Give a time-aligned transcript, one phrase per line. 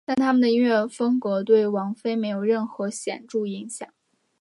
[0.03, 3.87] 但他们的音乐风格对王菲没有任何显着影响。